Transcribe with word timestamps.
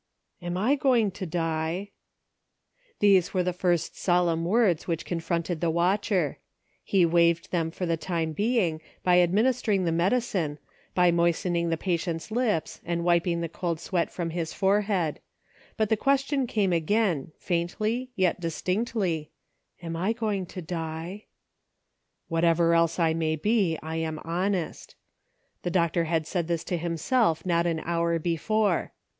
AM 0.41 0.57
I 0.57 0.73
going 0.73 1.11
to 1.11 1.27
die?" 1.27 1.91
These 3.01 3.35
were 3.35 3.43
the 3.43 3.53
first 3.53 3.95
solemn 3.95 4.45
words 4.45 4.87
which 4.87 5.05
confronted 5.05 5.61
the 5.61 5.69
watcher. 5.69 6.39
He 6.83 7.05
waived 7.05 7.51
them 7.51 7.69
for 7.69 7.85
the 7.85 7.97
time 7.97 8.31
being, 8.31 8.81
by 9.03 9.19
administering 9.21 9.85
the 9.85 9.91
medicine, 9.91 10.57
by 10.95 11.11
moistening 11.11 11.69
the 11.69 11.77
patient's 11.77 12.31
lips, 12.31 12.81
and 12.83 13.03
wiping 13.03 13.41
the 13.41 13.47
cold 13.47 13.79
sweat 13.79 14.11
from 14.11 14.31
his 14.31 14.53
forehead; 14.55 15.19
but 15.77 15.89
the 15.89 15.95
question 15.97 16.47
came 16.47 16.73
again, 16.73 17.31
faintly, 17.37 18.09
yet 18.15 18.39
distinctly," 18.39 19.29
Am 19.83 19.95
I 19.95 20.13
going 20.13 20.47
to 20.47 20.63
die?" 20.63 21.25
"Whatever 22.27 22.73
else 22.73 22.97
I 22.97 23.13
may 23.13 23.35
be, 23.35 23.77
I 23.83 23.97
am 23.97 24.17
honest." 24.23 24.95
The 25.61 25.69
doctor 25.69 26.05
had 26.05 26.25
said 26.25 26.47
this 26.47 26.63
to 26.63 26.77
himself 26.77 27.45
not 27.45 27.67
an 27.67 27.81
hour 27.81 28.17
before. 28.17 28.93